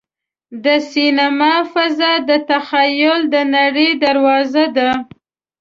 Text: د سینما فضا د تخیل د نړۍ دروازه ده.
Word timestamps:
د 0.63 0.65
سینما 0.91 1.53
فضا 1.73 2.11
د 2.29 2.31
تخیل 2.51 3.19
د 3.33 3.35
نړۍ 3.55 3.89
دروازه 4.03 4.65
ده. 4.77 4.89